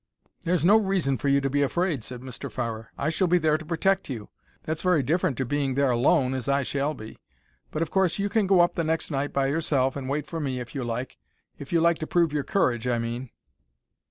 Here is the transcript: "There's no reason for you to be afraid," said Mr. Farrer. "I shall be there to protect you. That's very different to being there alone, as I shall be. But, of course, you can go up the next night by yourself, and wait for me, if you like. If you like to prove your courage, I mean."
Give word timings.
"There's 0.45 0.65
no 0.65 0.77
reason 0.77 1.19
for 1.19 1.27
you 1.27 1.41
to 1.41 1.49
be 1.51 1.61
afraid," 1.61 2.03
said 2.03 2.21
Mr. 2.21 2.51
Farrer. 2.51 2.89
"I 2.97 3.09
shall 3.09 3.27
be 3.27 3.37
there 3.37 3.59
to 3.59 3.63
protect 3.65 4.09
you. 4.09 4.29
That's 4.63 4.81
very 4.81 5.03
different 5.03 5.37
to 5.37 5.45
being 5.45 5.75
there 5.75 5.91
alone, 5.91 6.33
as 6.33 6.49
I 6.49 6.63
shall 6.63 6.95
be. 6.95 7.19
But, 7.69 7.83
of 7.83 7.91
course, 7.91 8.17
you 8.17 8.27
can 8.27 8.47
go 8.47 8.61
up 8.61 8.73
the 8.73 8.83
next 8.83 9.11
night 9.11 9.31
by 9.31 9.45
yourself, 9.45 9.95
and 9.95 10.09
wait 10.09 10.25
for 10.25 10.39
me, 10.39 10.59
if 10.59 10.73
you 10.73 10.83
like. 10.83 11.19
If 11.59 11.71
you 11.71 11.81
like 11.81 11.99
to 11.99 12.07
prove 12.07 12.33
your 12.33 12.43
courage, 12.43 12.87
I 12.87 12.97
mean." 12.97 13.29